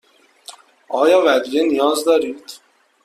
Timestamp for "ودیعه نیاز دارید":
1.25-2.43